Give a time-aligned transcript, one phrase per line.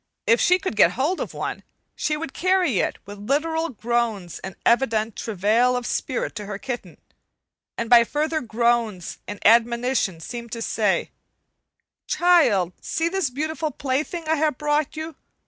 [0.25, 1.61] If she could get hold of one,
[1.95, 6.97] she would carry it with literal groans and evident travail of spirit to her kitten,
[7.77, 11.11] and by further groans and admonitions seem to say:
[12.07, 15.17] "Child, see this beautiful plaything I have brought you.